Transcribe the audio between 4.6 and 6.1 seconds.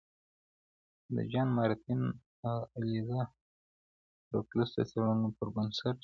د څېړنو پر بنسټ،